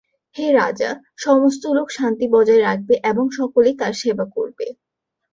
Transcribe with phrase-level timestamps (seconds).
[0.35, 0.89] হে রাজা,
[1.17, 4.65] সমস্ত লোক শান্তি বজায় রাখবে এবং সকলেই তাঁর সেবা করবে।